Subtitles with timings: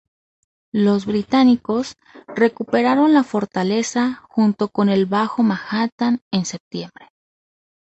[0.73, 1.95] Los británicos
[2.35, 7.09] recuperaron la fortaleza, junto con el bajo Manhattan en septiembre.